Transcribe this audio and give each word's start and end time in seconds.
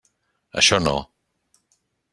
Això 0.61 0.79
no. 0.87 0.95